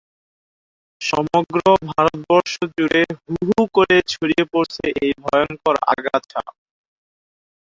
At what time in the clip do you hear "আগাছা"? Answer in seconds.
5.93-6.41